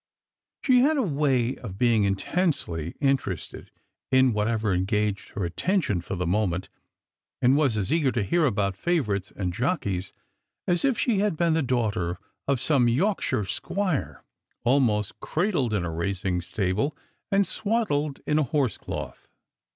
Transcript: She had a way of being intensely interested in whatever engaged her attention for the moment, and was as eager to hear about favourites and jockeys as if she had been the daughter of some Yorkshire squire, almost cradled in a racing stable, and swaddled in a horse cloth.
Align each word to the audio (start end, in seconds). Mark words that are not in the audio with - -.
She 0.63 0.79
had 0.79 0.97
a 0.97 1.03
way 1.03 1.55
of 1.57 1.77
being 1.77 2.05
intensely 2.05 2.95
interested 2.99 3.69
in 4.09 4.33
whatever 4.33 4.73
engaged 4.73 5.29
her 5.33 5.45
attention 5.45 6.01
for 6.01 6.15
the 6.15 6.25
moment, 6.25 6.69
and 7.39 7.55
was 7.55 7.77
as 7.77 7.93
eager 7.93 8.11
to 8.13 8.23
hear 8.23 8.45
about 8.47 8.75
favourites 8.75 9.29
and 9.35 9.53
jockeys 9.53 10.11
as 10.67 10.83
if 10.83 10.97
she 10.97 11.19
had 11.19 11.37
been 11.37 11.53
the 11.53 11.61
daughter 11.61 12.17
of 12.47 12.59
some 12.59 12.87
Yorkshire 12.87 13.45
squire, 13.45 14.23
almost 14.63 15.19
cradled 15.19 15.71
in 15.71 15.85
a 15.85 15.91
racing 15.91 16.41
stable, 16.41 16.97
and 17.31 17.45
swaddled 17.45 18.21
in 18.25 18.39
a 18.39 18.43
horse 18.49 18.79
cloth. 18.79 19.27